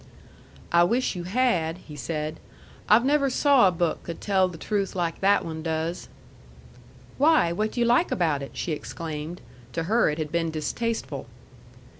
"I 0.71 0.83
wish 0.83 1.15
you 1.15 1.25
had," 1.25 1.77
he 1.77 1.95
said. 1.95 2.39
"I've 2.89 3.05
never 3.05 3.29
saw 3.29 3.67
a 3.67 3.71
book 3.71 4.01
could 4.01 4.19
tell 4.19 4.47
the 4.47 4.57
truth 4.57 4.95
like 4.95 5.19
that 5.19 5.45
one 5.45 5.61
does." 5.61 6.09
"Why, 7.19 7.51
what 7.51 7.73
do 7.73 7.81
you 7.81 7.85
like 7.85 8.09
about 8.09 8.41
it?" 8.41 8.57
she 8.57 8.71
exclaimed. 8.71 9.41
To 9.73 9.83
her 9.83 10.09
it 10.09 10.17
had 10.17 10.31
been 10.31 10.49
distasteful. 10.49 11.27